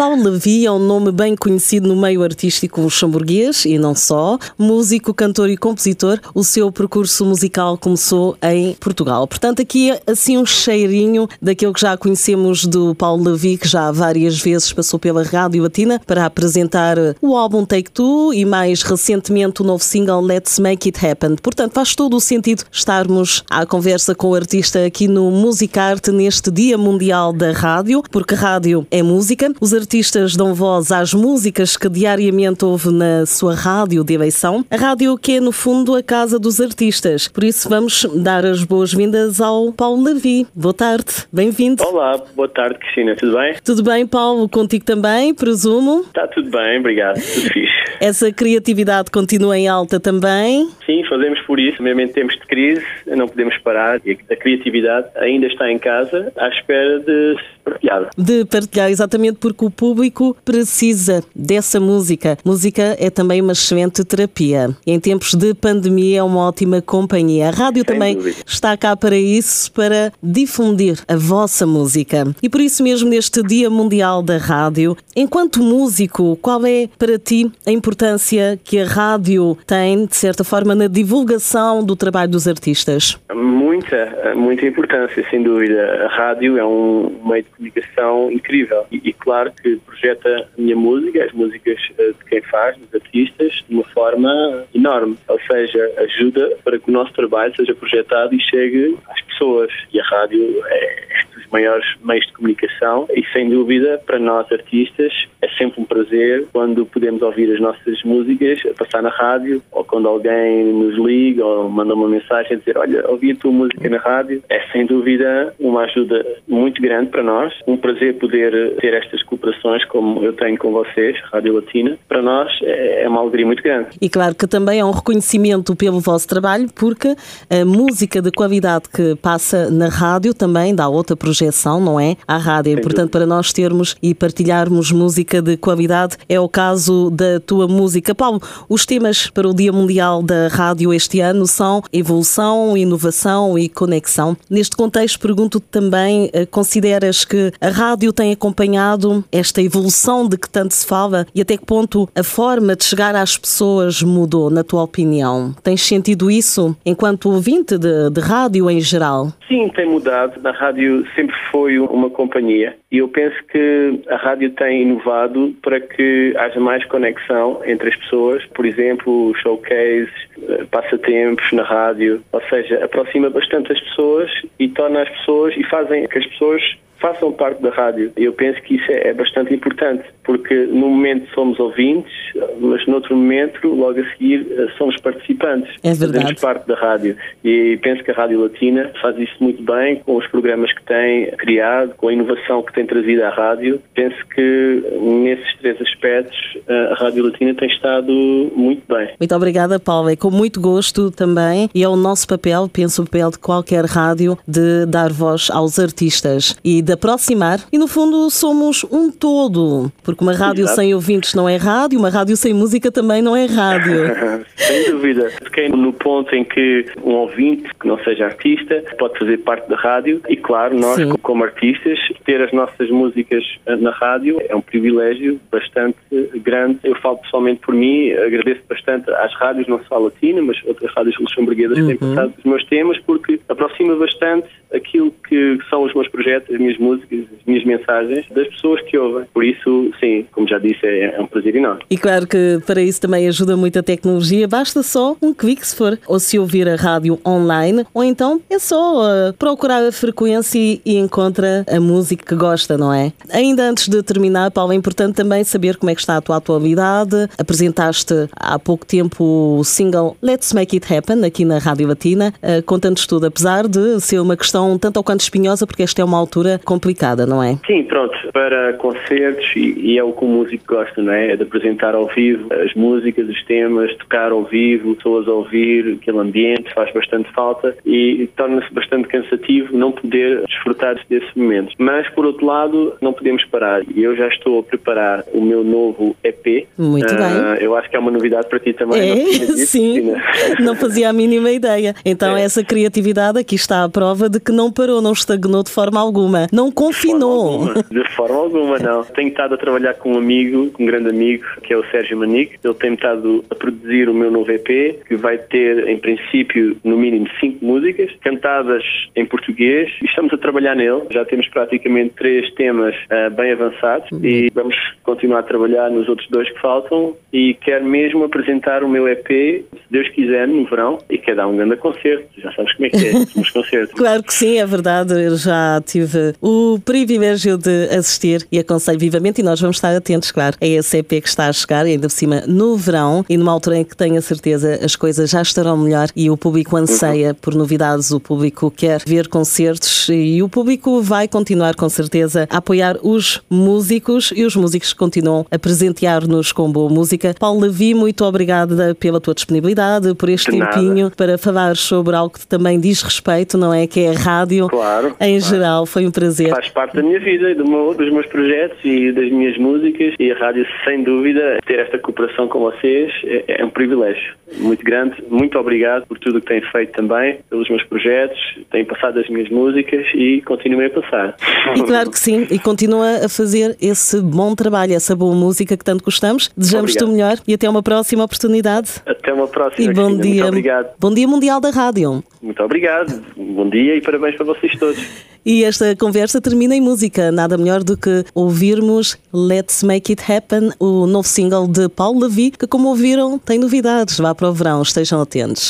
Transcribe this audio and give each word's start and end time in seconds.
Paulo 0.00 0.30
Levi 0.30 0.64
é 0.64 0.72
um 0.72 0.78
nome 0.78 1.12
bem 1.12 1.36
conhecido 1.36 1.86
no 1.86 1.94
meio 1.94 2.22
artístico 2.22 2.80
luxemburguês 2.80 3.66
e 3.66 3.76
não 3.76 3.94
só. 3.94 4.38
Músico, 4.58 5.12
cantor 5.12 5.50
e 5.50 5.58
compositor, 5.58 6.18
o 6.34 6.42
seu 6.42 6.72
percurso 6.72 7.22
musical 7.26 7.76
começou 7.76 8.34
em 8.40 8.72
Portugal. 8.80 9.28
Portanto, 9.28 9.60
aqui 9.60 9.92
assim 10.06 10.38
um 10.38 10.46
cheirinho 10.46 11.28
daquilo 11.42 11.74
que 11.74 11.82
já 11.82 11.98
conhecemos 11.98 12.64
do 12.64 12.94
Paulo 12.94 13.24
Levi, 13.30 13.58
que 13.58 13.68
já 13.68 13.92
várias 13.92 14.38
vezes 14.38 14.72
passou 14.72 14.98
pela 14.98 15.22
Rádio 15.22 15.64
Latina 15.64 16.00
para 16.06 16.24
apresentar 16.24 16.96
o 17.20 17.36
álbum 17.36 17.66
Take 17.66 17.90
Two 17.90 18.32
e 18.32 18.46
mais 18.46 18.80
recentemente 18.82 19.60
o 19.60 19.66
novo 19.66 19.84
single 19.84 20.22
Let's 20.22 20.58
Make 20.58 20.88
It 20.88 21.06
Happen. 21.06 21.36
Portanto, 21.36 21.74
faz 21.74 21.94
todo 21.94 22.16
o 22.16 22.20
sentido 22.22 22.64
estarmos 22.72 23.44
à 23.50 23.66
conversa 23.66 24.14
com 24.14 24.30
o 24.30 24.34
artista 24.34 24.82
aqui 24.82 25.06
no 25.06 25.30
Musicarte 25.30 26.10
neste 26.10 26.50
Dia 26.50 26.78
Mundial 26.78 27.34
da 27.34 27.52
Rádio, 27.52 28.02
porque 28.10 28.34
rádio 28.34 28.86
é 28.90 29.02
música. 29.02 29.52
Os 29.60 29.74
artistas 29.74 29.89
dão 30.36 30.54
voz 30.54 30.92
às 30.92 31.12
músicas 31.12 31.76
que 31.76 31.88
diariamente 31.88 32.64
ouve 32.64 32.90
na 32.92 33.26
sua 33.26 33.54
rádio 33.54 34.04
de 34.04 34.14
eleição. 34.14 34.64
A 34.70 34.76
rádio 34.76 35.18
que 35.18 35.36
é, 35.36 35.40
no 35.40 35.50
fundo, 35.50 35.96
a 35.96 36.02
casa 36.02 36.38
dos 36.38 36.60
artistas. 36.60 37.26
Por 37.26 37.42
isso, 37.42 37.68
vamos 37.68 38.06
dar 38.22 38.46
as 38.46 38.62
boas-vindas 38.62 39.40
ao 39.40 39.72
Paulo 39.72 40.04
Levi. 40.04 40.46
Boa 40.54 40.72
tarde, 40.72 41.26
bem-vindo. 41.32 41.82
Olá, 41.82 42.22
boa 42.36 42.48
tarde, 42.48 42.78
Cristina. 42.78 43.16
Tudo 43.16 43.36
bem? 43.36 43.54
Tudo 43.64 43.82
bem, 43.82 44.06
Paulo? 44.06 44.48
Contigo 44.48 44.84
também, 44.84 45.34
presumo? 45.34 46.02
Está 46.02 46.28
tudo 46.28 46.50
bem, 46.50 46.78
obrigado. 46.78 47.16
Tudo 47.16 47.50
fixe. 47.52 47.80
Essa 48.00 48.32
criatividade 48.32 49.10
continua 49.10 49.58
em 49.58 49.68
alta 49.68 49.98
também? 49.98 50.70
Sim, 50.86 51.02
fazemos 51.08 51.39
por 51.50 51.58
isso. 51.58 51.82
Mesmo 51.82 52.00
em 52.00 52.06
tempos 52.06 52.36
de 52.36 52.46
crise, 52.46 52.84
não 53.08 53.26
podemos 53.26 53.58
parar. 53.58 54.00
E 54.06 54.16
a 54.30 54.36
criatividade 54.36 55.08
ainda 55.16 55.48
está 55.48 55.68
em 55.68 55.80
casa, 55.80 56.32
à 56.36 56.48
espera 56.48 57.00
de 57.00 57.36
partilhada. 57.64 58.08
De 58.16 58.44
partilhar, 58.44 58.88
exatamente 58.88 59.38
porque 59.40 59.64
o 59.64 59.70
público 59.70 60.36
precisa 60.44 61.24
dessa 61.34 61.80
música. 61.80 62.38
Música 62.44 62.96
é 63.00 63.10
também 63.10 63.40
uma 63.40 63.50
excelente 63.50 64.04
terapia. 64.04 64.70
Em 64.86 65.00
tempos 65.00 65.34
de 65.34 65.52
pandemia 65.52 66.20
é 66.20 66.22
uma 66.22 66.46
ótima 66.46 66.80
companhia. 66.80 67.48
A 67.48 67.50
rádio 67.50 67.82
Sem 67.84 67.94
também 67.94 68.14
dúvida. 68.14 68.36
está 68.46 68.76
cá 68.76 68.96
para 68.96 69.16
isso, 69.16 69.72
para 69.72 70.12
difundir 70.22 71.00
a 71.08 71.16
vossa 71.16 71.66
música. 71.66 72.32
E 72.40 72.48
por 72.48 72.60
isso 72.60 72.80
mesmo 72.84 73.10
neste 73.10 73.42
Dia 73.42 73.68
Mundial 73.68 74.22
da 74.22 74.36
Rádio, 74.36 74.96
enquanto 75.16 75.60
músico, 75.60 76.36
qual 76.40 76.64
é 76.64 76.88
para 76.96 77.18
ti 77.18 77.50
a 77.66 77.72
importância 77.72 78.56
que 78.62 78.78
a 78.78 78.86
rádio 78.86 79.58
tem, 79.66 80.06
de 80.06 80.14
certa 80.14 80.44
forma, 80.44 80.76
na 80.76 80.86
divulgação 80.86 81.39
do 81.84 81.96
trabalho 81.96 82.30
dos 82.30 82.46
artistas? 82.46 83.18
Muita, 83.32 84.34
muita 84.36 84.66
importância, 84.66 85.24
sem 85.30 85.42
dúvida. 85.42 86.06
A 86.06 86.08
rádio 86.08 86.58
é 86.58 86.64
um 86.64 87.20
meio 87.24 87.42
de 87.42 87.50
comunicação 87.50 88.30
incrível 88.30 88.84
e, 88.90 89.00
e 89.04 89.12
claro 89.12 89.52
que 89.52 89.76
projeta 89.86 90.48
a 90.56 90.60
minha 90.60 90.76
música, 90.76 91.24
as 91.24 91.32
músicas 91.32 91.78
eh, 91.98 92.12
de 92.18 92.24
quem 92.28 92.42
faz, 92.42 92.76
dos 92.76 92.94
artistas, 92.94 93.64
de 93.68 93.74
uma 93.74 93.84
forma 93.84 94.64
enorme. 94.74 95.16
Ou 95.28 95.40
seja, 95.40 95.90
ajuda 95.98 96.56
para 96.64 96.78
que 96.78 96.90
o 96.90 96.92
nosso 96.92 97.12
trabalho 97.12 97.54
seja 97.56 97.74
projetado 97.74 98.34
e 98.34 98.40
chegue 98.40 98.96
às 99.08 99.20
pessoas. 99.22 99.70
E 99.92 100.00
a 100.00 100.04
rádio 100.04 100.62
é 100.66 101.09
maiores 101.50 101.86
meios 102.02 102.26
de 102.26 102.32
comunicação 102.32 103.06
e 103.14 103.24
sem 103.32 103.48
dúvida 103.48 104.00
para 104.04 104.18
nós 104.18 104.50
artistas 104.50 105.12
é 105.42 105.48
sempre 105.56 105.80
um 105.80 105.84
prazer 105.84 106.46
quando 106.52 106.84
podemos 106.86 107.22
ouvir 107.22 107.52
as 107.52 107.60
nossas 107.60 108.02
músicas 108.04 108.60
a 108.70 108.74
passar 108.74 109.02
na 109.02 109.10
rádio 109.10 109.62
ou 109.72 109.84
quando 109.84 110.08
alguém 110.08 110.64
nos 110.64 110.96
liga 110.96 111.44
ou 111.44 111.68
manda 111.68 111.94
uma 111.94 112.08
mensagem 112.08 112.56
a 112.56 112.58
dizer 112.58 112.76
olha, 112.78 113.08
ouvi 113.08 113.32
a 113.32 113.36
tua 113.36 113.52
música 113.52 113.88
na 113.88 113.98
rádio. 113.98 114.42
É 114.48 114.60
sem 114.72 114.86
dúvida 114.86 115.54
uma 115.58 115.82
ajuda 115.82 116.24
muito 116.48 116.80
grande 116.80 117.10
para 117.10 117.22
nós. 117.22 117.52
Um 117.66 117.76
prazer 117.76 118.14
poder 118.18 118.76
ter 118.76 118.94
estas 118.94 119.22
cooperações 119.22 119.84
como 119.86 120.22
eu 120.24 120.32
tenho 120.32 120.58
com 120.58 120.72
vocês, 120.72 121.18
Rádio 121.32 121.54
Latina. 121.54 121.98
Para 122.08 122.22
nós 122.22 122.50
é 122.62 123.06
uma 123.08 123.20
alegria 123.20 123.46
muito 123.46 123.62
grande. 123.62 123.88
E 124.00 124.08
claro 124.08 124.34
que 124.34 124.46
também 124.46 124.80
é 124.80 124.84
um 124.84 124.90
reconhecimento 124.90 125.74
pelo 125.76 126.00
vosso 126.00 126.28
trabalho, 126.28 126.68
porque 126.74 127.14
a 127.50 127.64
música 127.64 128.20
de 128.20 128.30
qualidade 128.30 128.88
que 128.88 129.14
passa 129.16 129.70
na 129.70 129.88
rádio 129.88 130.34
também 130.34 130.74
dá 130.74 130.88
outra 130.88 131.16
projeção, 131.16 131.39
não 131.80 131.98
é? 131.98 132.16
À 132.26 132.36
rádio. 132.36 132.70
É 132.70 132.74
Sem 132.74 132.80
importante 132.80 133.10
para 133.10 133.26
nós 133.26 133.52
termos 133.52 133.96
e 134.02 134.14
partilharmos 134.14 134.92
música 134.92 135.40
de 135.40 135.56
qualidade. 135.56 136.16
É 136.28 136.38
o 136.38 136.48
caso 136.48 137.10
da 137.10 137.40
tua 137.40 137.66
música. 137.66 138.14
Paulo, 138.14 138.40
os 138.68 138.84
temas 138.84 139.28
para 139.28 139.48
o 139.48 139.54
Dia 139.54 139.72
Mundial 139.72 140.22
da 140.22 140.48
Rádio 140.48 140.92
este 140.92 141.20
ano 141.20 141.46
são 141.46 141.82
evolução, 141.92 142.76
inovação 142.76 143.58
e 143.58 143.68
conexão. 143.68 144.36
Neste 144.48 144.76
contexto, 144.76 145.20
pergunto-te 145.20 145.66
também, 145.70 146.30
eh, 146.32 146.46
consideras 146.46 147.24
que 147.24 147.52
a 147.60 147.68
rádio 147.68 148.12
tem 148.12 148.32
acompanhado 148.32 149.24
esta 149.30 149.62
evolução 149.62 150.28
de 150.28 150.36
que 150.36 150.48
tanto 150.48 150.74
se 150.74 150.86
fala 150.86 151.26
e 151.34 151.40
até 151.40 151.56
que 151.56 151.64
ponto 151.64 152.08
a 152.14 152.22
forma 152.22 152.74
de 152.74 152.84
chegar 152.84 153.14
às 153.14 153.36
pessoas 153.36 154.02
mudou, 154.02 154.50
na 154.50 154.64
tua 154.64 154.82
opinião? 154.82 155.54
Tens 155.62 155.82
sentido 155.82 156.30
isso 156.30 156.76
enquanto 156.84 157.30
ouvinte 157.30 157.78
de, 157.78 158.10
de 158.10 158.20
rádio 158.20 158.70
em 158.70 158.80
geral? 158.80 159.32
Sim, 159.46 159.70
tem 159.74 159.88
mudado. 159.88 160.40
A 160.46 160.52
rádio 160.52 161.04
sempre 161.14 161.29
foi 161.50 161.78
uma 161.78 162.10
companhia 162.10 162.76
e 162.90 162.98
eu 162.98 163.08
penso 163.08 163.36
que 163.44 164.00
a 164.08 164.16
rádio 164.16 164.50
tem 164.50 164.82
inovado 164.82 165.54
para 165.62 165.80
que 165.80 166.34
haja 166.36 166.60
mais 166.60 166.84
conexão 166.86 167.60
entre 167.64 167.88
as 167.88 167.96
pessoas. 167.96 168.44
Por 168.46 168.66
exemplo, 168.66 169.32
showcases, 169.36 170.10
eh, 170.48 170.64
passatempos 170.70 171.52
na 171.52 171.62
rádio, 171.62 172.22
ou 172.32 172.40
seja, 172.48 172.84
aproxima 172.84 173.30
bastante 173.30 173.72
as 173.72 173.80
pessoas 173.80 174.30
e 174.58 174.68
torna 174.68 175.02
as 175.02 175.08
pessoas 175.08 175.56
e 175.56 175.64
fazem 175.64 176.06
que 176.08 176.18
as 176.18 176.26
pessoas 176.26 176.62
façam 177.00 177.32
parte 177.32 177.62
da 177.62 177.70
rádio. 177.70 178.12
Eu 178.16 178.32
penso 178.32 178.60
que 178.62 178.76
isso 178.76 178.90
é 178.90 179.10
é 179.10 179.14
bastante 179.14 179.52
importante, 179.52 180.04
porque 180.24 180.54
no 180.54 180.88
momento 180.88 181.28
somos 181.34 181.58
ouvintes, 181.58 182.12
mas 182.60 182.86
noutro 182.86 183.16
momento, 183.16 183.68
logo 183.68 184.00
a 184.00 184.04
seguir, 184.10 184.46
eh, 184.50 184.68
somos 184.78 184.96
participantes. 185.00 185.70
É 185.82 185.92
verdade. 185.92 186.22
Fazemos 186.22 186.40
parte 186.40 186.68
da 186.68 186.74
rádio. 186.74 187.16
E 187.44 187.78
penso 187.82 188.02
que 188.04 188.10
a 188.10 188.14
Rádio 188.14 188.40
Latina 188.40 188.90
faz 189.00 189.18
isso 189.18 189.34
muito 189.40 189.62
bem, 189.62 189.96
com 189.96 190.16
os 190.16 190.26
programas 190.28 190.72
que 190.72 190.82
tem 190.84 191.30
criado, 191.32 191.94
com 191.96 192.08
a 192.08 192.12
inovação 192.12 192.62
que 192.62 192.72
tem 192.72 192.86
trazido 192.86 193.24
à 193.24 193.30
rádio. 193.30 193.80
Penso 193.94 194.16
que 194.34 194.82
nesses 195.00 195.58
três 195.58 195.80
aspectos 195.80 196.38
eh, 196.68 196.92
a 196.92 196.94
Rádio 196.94 197.24
Latina 197.24 197.54
tem 197.54 197.68
estado 197.68 198.12
muito 198.54 198.82
bem. 198.88 199.10
Muito 199.18 199.34
obrigada, 199.34 199.80
Paulo. 199.80 200.10
É 200.10 200.16
com 200.16 200.30
muito 200.30 200.60
gosto 200.60 201.10
também 201.10 201.68
e 201.74 201.82
é 201.82 201.88
o 201.88 201.96
nosso 201.96 202.28
papel, 202.28 202.68
penso 202.72 203.02
o 203.02 203.04
papel 203.06 203.30
de 203.30 203.38
qualquer 203.38 203.84
rádio, 203.86 204.38
de 204.46 204.86
dar 204.86 205.10
voz 205.10 205.50
aos 205.50 205.78
artistas 205.78 206.56
e 206.64 206.80
de 206.80 206.89
aproximar. 206.92 207.60
E 207.72 207.78
no 207.78 207.86
fundo 207.86 208.30
somos 208.30 208.84
um 208.90 209.10
todo, 209.10 209.90
porque 210.02 210.22
uma 210.22 210.34
rádio 210.34 210.64
Exato. 210.64 210.80
sem 210.80 210.94
ouvintes 210.94 211.34
não 211.34 211.48
é 211.48 211.56
rádio, 211.56 211.98
uma 211.98 212.10
rádio 212.10 212.36
sem 212.36 212.52
música 212.54 212.90
também 212.90 213.22
não 213.22 213.36
é 213.36 213.46
rádio. 213.46 214.00
Sem 214.56 214.90
dúvida. 214.90 215.30
Fiquei 215.42 215.68
no 215.68 215.92
ponto 215.92 216.34
em 216.34 216.44
que 216.44 216.86
um 217.02 217.12
ouvinte 217.12 217.68
que 217.80 217.88
não 217.88 217.98
seja 218.04 218.26
artista 218.26 218.84
pode 218.98 219.18
fazer 219.18 219.38
parte 219.38 219.68
da 219.68 219.76
rádio 219.76 220.20
e, 220.28 220.36
claro, 220.36 220.78
nós, 220.78 220.96
Sim. 220.96 221.10
como 221.22 221.44
artistas, 221.44 221.98
ter 222.24 222.40
as 222.42 222.52
nossas 222.52 222.90
músicas 222.90 223.42
na 223.66 223.90
rádio 223.90 224.40
é 224.48 224.54
um 224.54 224.60
privilégio 224.60 225.40
bastante 225.50 225.96
grande. 226.36 226.78
Eu 226.84 226.94
falo 226.96 227.18
pessoalmente 227.18 227.60
por 227.60 227.74
mim, 227.74 228.10
agradeço 228.12 228.60
bastante 228.68 229.10
às 229.10 229.34
rádios, 229.34 229.66
não 229.66 229.80
só 229.84 229.96
a 229.96 229.98
Latina, 229.98 230.42
mas 230.42 230.62
outras 230.64 230.92
rádios 230.94 231.18
luxemburguesas 231.18 231.78
que 231.78 231.86
têm 231.86 231.96
passado 231.96 232.34
os 232.38 232.44
meus 232.44 232.64
temas, 232.66 232.98
porque 233.00 233.40
aproxima 233.48 233.96
bastante 233.96 234.48
aquilo 234.72 235.12
que 235.30 235.58
são 235.70 235.84
os 235.84 235.94
meus 235.94 236.08
projetos, 236.08 236.52
as 236.52 236.60
minhas 236.60 236.76
músicas, 236.76 237.20
as 237.20 237.46
minhas 237.46 237.64
mensagens 237.64 238.26
das 238.30 238.48
pessoas 238.48 238.82
que 238.82 238.98
ouvem. 238.98 239.24
Por 239.32 239.44
isso, 239.44 239.92
sim, 240.00 240.26
como 240.32 240.48
já 240.48 240.58
disse, 240.58 240.84
é, 240.84 241.14
é 241.16 241.20
um 241.20 241.26
prazer 241.26 241.54
enorme. 241.54 241.82
E 241.88 241.96
claro 241.96 242.26
que 242.26 242.60
para 242.66 242.82
isso 242.82 243.00
também 243.00 243.28
ajuda 243.28 243.56
muito 243.56 243.78
a 243.78 243.82
tecnologia, 243.82 244.48
basta 244.48 244.82
só 244.82 245.16
um 245.22 245.32
clique 245.32 245.64
se 245.64 245.76
for, 245.76 245.96
ou 246.08 246.18
se 246.18 246.36
ouvir 246.36 246.68
a 246.68 246.74
rádio 246.74 247.18
online, 247.24 247.86
ou 247.94 248.02
então 248.02 248.40
é 248.50 248.58
só 248.58 249.02
uh, 249.02 249.32
procurar 249.34 249.84
a 249.84 249.92
frequência 249.92 250.58
e, 250.58 250.80
encontra 250.98 251.64
a 251.68 251.78
música 251.78 252.24
que 252.26 252.34
gosta, 252.34 252.76
não 252.76 252.92
é? 252.92 253.12
Ainda 253.30 253.62
antes 253.70 253.88
de 253.88 254.02
terminar, 254.02 254.50
Paulo, 254.50 254.72
é 254.72 254.76
importante 254.76 255.14
também 255.14 255.44
saber 255.44 255.76
como 255.76 255.90
é 255.90 255.94
que 255.94 256.00
está 256.00 256.16
a 256.16 256.20
tua 256.20 256.36
atualidade. 256.36 257.28
Apresentaste 257.38 258.28
há 258.32 258.58
pouco 258.58 258.84
tempo 258.84 259.58
o 259.58 259.64
single 259.64 260.16
Let's 260.20 260.52
Make 260.52 260.76
It 260.76 260.92
Happen 260.92 261.24
aqui 261.24 261.44
na 261.44 261.58
Rádio 261.58 261.86
Latina. 261.86 262.34
Uh, 262.42 262.62
Conta-nos 262.64 263.06
tudo, 263.06 263.26
apesar 263.26 263.68
de 263.68 264.00
ser 264.00 264.18
uma 264.20 264.36
questão 264.36 264.76
tanto 264.78 264.96
ou 264.96 265.04
quanto 265.04 265.19
espinhosa, 265.22 265.66
porque 265.66 265.82
esta 265.82 266.02
é 266.02 266.04
uma 266.04 266.18
altura 266.18 266.60
complicada, 266.64 267.26
não 267.26 267.42
é? 267.42 267.58
Sim, 267.66 267.82
pronto, 267.84 268.16
para 268.32 268.72
concertos, 268.74 269.46
e, 269.56 269.74
e 269.78 269.98
é 269.98 270.04
o 270.04 270.12
que 270.12 270.24
o 270.24 270.28
músico 270.28 270.64
gosta, 270.74 271.02
não 271.02 271.12
é? 271.12 271.32
É 271.32 271.36
de 271.36 271.42
apresentar 271.42 271.94
ao 271.94 272.06
vivo 272.08 272.46
as 272.52 272.74
músicas, 272.74 273.28
os 273.28 273.42
temas, 273.44 273.94
tocar 273.96 274.32
ao 274.32 274.44
vivo, 274.44 274.94
pessoas 274.96 275.26
a 275.28 275.32
ouvir, 275.32 275.98
aquele 276.00 276.18
ambiente 276.18 276.72
faz 276.74 276.92
bastante 276.92 277.30
falta 277.32 277.76
e 277.84 278.28
torna-se 278.36 278.72
bastante 278.72 279.08
cansativo 279.08 279.76
não 279.76 279.92
poder 279.92 280.42
desfrutar 280.46 280.96
desse 281.08 281.26
momento. 281.38 281.72
Mas, 281.78 282.08
por 282.10 282.24
outro 282.26 282.44
lado, 282.46 282.94
não 283.00 283.12
podemos 283.12 283.44
parar. 283.46 283.82
E 283.94 284.02
eu 284.02 284.16
já 284.16 284.28
estou 284.28 284.60
a 284.60 284.62
preparar 284.62 285.24
o 285.32 285.40
meu 285.40 285.62
novo 285.64 286.16
EP. 286.24 286.66
Muito 286.78 287.14
Ah, 287.14 287.56
Eu 287.60 287.76
acho 287.76 287.88
que 287.90 287.96
é 287.96 287.98
uma 287.98 288.10
novidade 288.10 288.48
para 288.48 288.58
ti 288.58 288.72
também. 288.72 289.00
É, 289.10 289.14
não 289.46 289.56
sim, 289.56 290.12
não 290.60 290.74
fazia 290.76 291.08
a 291.08 291.12
mínima 291.12 291.50
ideia. 291.50 291.94
Então, 292.04 292.36
É. 292.36 292.42
essa 292.42 292.62
criatividade 292.64 293.38
aqui 293.38 293.54
está 293.54 293.84
a 293.84 293.88
prova 293.88 294.28
de 294.28 294.40
que 294.40 294.52
não 294.52 294.70
parou, 294.72 295.00
não 295.02 295.09
estagnou 295.12 295.62
de 295.62 295.70
forma 295.70 296.00
alguma. 296.00 296.46
não 296.52 296.70
confinou. 296.70 297.58
De 297.60 297.64
forma 297.64 297.80
alguma, 297.80 298.02
de 298.02 298.16
forma 298.16 298.36
alguma 298.36 298.78
não. 298.78 299.04
Tenho 299.04 299.28
estado 299.28 299.54
a 299.54 299.58
trabalhar 299.58 299.94
com 299.94 300.12
um 300.12 300.18
amigo, 300.18 300.70
um 300.78 300.86
grande 300.86 301.10
amigo, 301.10 301.44
que 301.62 301.72
é 301.72 301.76
o 301.76 301.84
Sérgio 301.90 302.16
Manique. 302.16 302.58
Ele 302.62 302.74
tem 302.74 302.94
estado 302.94 303.44
a 303.50 303.54
produzir 303.54 304.08
o 304.08 304.14
meu 304.14 304.30
novo 304.30 304.50
EP, 304.50 305.02
que 305.06 305.16
vai 305.16 305.38
ter, 305.38 305.88
em 305.88 305.98
princípio, 305.98 306.76
no 306.84 306.96
mínimo 306.96 307.26
cinco 307.40 307.64
músicas, 307.64 308.10
cantadas 308.20 308.82
em 309.16 309.24
português, 309.24 309.90
e 310.02 310.06
estamos 310.06 310.32
a 310.32 310.38
trabalhar 310.38 310.74
nele. 310.74 311.02
Já 311.10 311.24
temos 311.24 311.48
praticamente 311.48 312.14
três 312.16 312.52
temas 312.54 312.94
uh, 312.94 313.30
bem 313.34 313.52
avançados 313.52 314.10
uhum. 314.12 314.24
e 314.24 314.50
vamos 314.54 314.76
continuar 315.02 315.40
a 315.40 315.42
trabalhar 315.42 315.90
nos 315.90 316.08
outros 316.08 316.28
dois 316.28 316.48
que 316.50 316.60
faltam 316.60 317.14
e 317.32 317.54
quero 317.54 317.84
mesmo 317.84 318.24
apresentar 318.24 318.82
o 318.82 318.88
meu 318.88 319.08
EP, 319.08 319.28
se 319.28 319.66
Deus 319.90 320.08
quiser, 320.10 320.46
no 320.48 320.64
verão, 320.64 320.98
e 321.08 321.18
quer 321.18 321.34
dar 321.34 321.46
um 321.46 321.56
grande 321.56 321.76
concerto. 321.76 322.26
Já 322.38 322.52
sabes 322.52 322.72
como 322.74 322.86
é 322.86 322.90
que 322.90 323.08
é, 323.08 323.12
os 323.40 323.50
concertos. 323.50 323.94
claro 323.94 324.22
que 324.22 324.32
sim, 324.32 324.58
é 324.58 324.66
verdade. 324.66 324.99
Eu 325.08 325.36
já 325.36 325.82
tive 325.84 326.34
o 326.40 326.78
privilégio 326.84 327.56
de 327.56 327.88
assistir 327.88 328.46
e 328.52 328.58
aconselho 328.58 328.98
vivamente 328.98 329.40
e 329.40 329.42
nós 329.42 329.60
vamos 329.60 329.76
estar 329.76 329.94
atentos, 329.94 330.30
claro, 330.30 330.56
a 330.60 330.66
esse 330.66 330.98
EP 330.98 331.08
que 331.08 331.28
está 331.28 331.46
a 331.46 331.52
chegar, 331.52 331.86
ainda 331.86 332.08
por 332.08 332.14
cima 332.14 332.42
no 332.46 332.76
verão 332.76 333.24
e 333.28 333.36
numa 333.36 333.52
altura 333.52 333.78
em 333.78 333.84
que 333.84 333.96
tenho 333.96 334.18
a 334.18 334.22
certeza 334.22 334.78
as 334.82 334.96
coisas 334.96 335.30
já 335.30 335.42
estarão 335.42 335.76
melhor 335.76 336.08
e 336.14 336.30
o 336.30 336.36
público 336.36 336.76
anseia 336.76 337.28
uhum. 337.28 337.34
por 337.34 337.54
novidades, 337.54 338.10
o 338.10 338.20
público 338.20 338.70
quer 338.70 339.02
ver 339.06 339.28
concertos 339.28 340.08
e 340.08 340.42
o 340.42 340.48
público 340.48 341.00
vai 341.02 341.26
continuar 341.26 341.74
com 341.74 341.88
certeza 341.88 342.46
a 342.50 342.58
apoiar 342.58 342.98
os 343.02 343.40
músicos 343.48 344.32
e 344.34 344.44
os 344.44 344.54
músicos 344.54 344.92
continuam 344.92 345.46
a 345.50 345.58
presentear-nos 345.58 346.52
com 346.52 346.70
boa 346.70 346.90
música. 346.90 347.34
Paulo 347.38 347.60
Levi, 347.60 347.94
muito 347.94 348.24
obrigada 348.24 348.94
pela 348.94 349.20
tua 349.20 349.34
disponibilidade, 349.34 350.14
por 350.14 350.28
este 350.28 350.50
tempinho 350.50 351.10
para 351.16 351.38
falar 351.38 351.76
sobre 351.76 352.14
algo 352.14 352.34
que 352.34 352.46
também 352.46 352.78
diz 352.78 353.02
respeito, 353.02 353.56
não 353.56 353.72
é? 353.72 353.86
Que 353.86 354.00
é 354.00 354.10
a 354.10 354.18
rádio. 354.18 354.68
Claro. 354.68 354.89
Em 355.20 355.38
claro. 355.38 355.40
geral, 355.40 355.86
foi 355.86 356.06
um 356.06 356.10
prazer. 356.10 356.50
Faz 356.50 356.68
parte 356.68 356.96
da 356.96 357.02
minha 357.02 357.20
vida, 357.20 357.54
do 357.54 357.66
meu, 357.66 357.94
dos 357.94 358.10
meus 358.10 358.26
projetos 358.26 358.78
e 358.84 359.12
das 359.12 359.30
minhas 359.30 359.56
músicas 359.58 360.14
e 360.18 360.32
a 360.32 360.38
rádio, 360.38 360.66
sem 360.84 361.02
dúvida, 361.02 361.58
ter 361.66 361.78
esta 361.78 361.98
cooperação 361.98 362.48
com 362.48 362.60
vocês 362.60 363.12
é, 363.24 363.60
é 363.60 363.64
um 363.64 363.70
privilégio 363.70 364.40
muito 364.58 364.84
grande. 364.84 365.22
Muito 365.28 365.58
obrigado 365.58 366.06
por 366.06 366.18
tudo 366.18 366.38
o 366.38 366.40
que 366.40 366.48
têm 366.48 366.62
feito 366.70 366.92
também, 366.92 367.38
pelos 367.48 367.68
meus 367.68 367.82
projetos, 367.84 368.38
têm 368.70 368.84
passado 368.84 369.18
as 369.18 369.28
minhas 369.28 369.48
músicas 369.48 370.06
e 370.14 370.42
continuem 370.42 370.86
a 370.86 370.90
passar. 370.90 371.36
E 371.76 371.82
claro 371.82 372.10
que 372.10 372.18
sim, 372.18 372.46
e 372.50 372.58
continua 372.58 373.24
a 373.24 373.28
fazer 373.28 373.76
esse 373.80 374.20
bom 374.20 374.54
trabalho, 374.54 374.94
essa 374.94 375.14
boa 375.14 375.34
música 375.34 375.76
que 375.76 375.84
tanto 375.84 376.04
gostamos. 376.04 376.50
Desejamos-te 376.56 377.04
o 377.04 377.08
melhor 377.08 377.36
e 377.46 377.54
até 377.54 377.68
uma 377.68 377.82
próxima 377.82 378.24
oportunidade. 378.24 378.90
Até 379.06 379.32
uma 379.32 379.46
próxima. 379.46 379.90
E 379.90 379.94
bom 379.94 380.16
dia. 380.16 380.42
Muito 380.42 380.48
obrigado. 380.48 380.88
Bom 380.98 381.14
dia 381.14 381.28
Mundial 381.28 381.60
da 381.60 381.70
Rádio. 381.70 382.22
Muito 382.42 382.62
obrigado. 382.62 383.22
Bom 383.36 383.68
dia 383.68 383.96
e 383.96 384.00
parabéns 384.00 384.36
para 384.36 384.46
vocês 384.46 384.72
todos. 384.78 384.98
E 385.44 385.64
esta 385.64 385.94
conversa 385.96 386.40
termina 386.40 386.74
em 386.74 386.80
música. 386.80 387.30
Nada 387.30 387.56
melhor 387.58 387.82
do 387.82 387.96
que 387.96 388.24
ouvirmos 388.34 389.18
Let's 389.32 389.82
Make 389.82 390.12
It 390.12 390.32
Happen, 390.32 390.70
o 390.78 391.06
novo 391.06 391.28
single 391.28 391.66
de 391.66 391.88
Paulo 391.88 392.20
Levi, 392.20 392.50
que, 392.50 392.66
como 392.66 392.88
ouviram, 392.88 393.38
tem 393.38 393.58
novidades. 393.58 394.18
Vá 394.18 394.34
para 394.34 394.48
o 394.48 394.52
verão, 394.52 394.82
estejam 394.82 395.20
atentos. 395.20 395.68